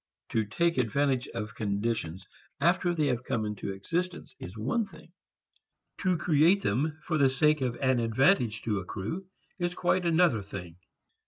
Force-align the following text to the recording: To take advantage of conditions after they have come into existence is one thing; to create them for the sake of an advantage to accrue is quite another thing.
To 0.29 0.45
take 0.45 0.79
advantage 0.79 1.27
of 1.27 1.53
conditions 1.53 2.25
after 2.59 2.95
they 2.95 3.05
have 3.05 3.23
come 3.23 3.45
into 3.45 3.69
existence 3.71 4.33
is 4.39 4.57
one 4.57 4.83
thing; 4.83 5.11
to 5.99 6.17
create 6.17 6.63
them 6.63 6.97
for 7.03 7.19
the 7.19 7.29
sake 7.29 7.61
of 7.61 7.75
an 7.79 7.99
advantage 7.99 8.63
to 8.63 8.79
accrue 8.79 9.27
is 9.59 9.75
quite 9.75 10.07
another 10.07 10.41
thing. 10.41 10.77